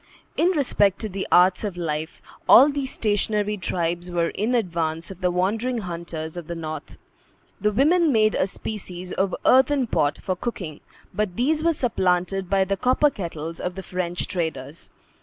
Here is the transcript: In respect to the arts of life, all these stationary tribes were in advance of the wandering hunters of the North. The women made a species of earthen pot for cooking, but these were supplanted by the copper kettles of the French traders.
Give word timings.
In 0.35 0.47
respect 0.53 0.97
to 1.01 1.09
the 1.09 1.27
arts 1.31 1.63
of 1.63 1.77
life, 1.77 2.23
all 2.49 2.69
these 2.69 2.91
stationary 2.91 3.55
tribes 3.55 4.09
were 4.09 4.29
in 4.29 4.55
advance 4.55 5.11
of 5.11 5.21
the 5.21 5.29
wandering 5.29 5.77
hunters 5.77 6.35
of 6.35 6.47
the 6.47 6.55
North. 6.55 6.97
The 7.59 7.71
women 7.71 8.11
made 8.11 8.33
a 8.33 8.47
species 8.47 9.13
of 9.13 9.35
earthen 9.45 9.85
pot 9.85 10.17
for 10.17 10.35
cooking, 10.35 10.79
but 11.13 11.35
these 11.35 11.63
were 11.63 11.71
supplanted 11.73 12.49
by 12.49 12.63
the 12.63 12.77
copper 12.77 13.11
kettles 13.11 13.59
of 13.59 13.75
the 13.75 13.83
French 13.83 14.25
traders. 14.25 14.89